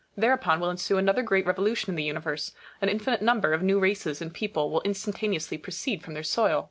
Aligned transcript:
Thereupon 0.17 0.59
will 0.59 0.71
ensue 0.71 0.97
another 0.97 1.21
great 1.21 1.45
revolution 1.45 1.91
in 1.91 1.95
the 1.95 2.01
Universe: 2.03 2.53
an 2.81 2.89
infinite 2.89 3.21
number 3.21 3.53
of 3.53 3.61
new 3.61 3.79
races 3.79 4.19
and 4.19 4.33
people 4.33 4.71
will 4.71 4.81
instantaneously 4.81 5.59
proceed 5.59 6.01
from 6.01 6.15
their 6.15 6.23
soil, 6.23 6.45
like 6.45 6.49
mushrooms. 6.53 6.59